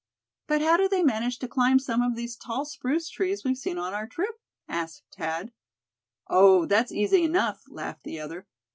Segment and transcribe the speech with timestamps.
[0.47, 3.77] "But how do they manage to climb some of these tall spruce trees we've seen
[3.77, 5.51] on our trip?" asked Thad.
[6.27, 6.65] "Oh!
[6.65, 8.47] that's easy enough," laughed the other.